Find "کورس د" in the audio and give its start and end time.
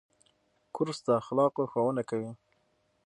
0.75-1.07